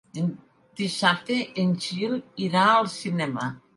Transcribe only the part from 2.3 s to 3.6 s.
irà al cinema.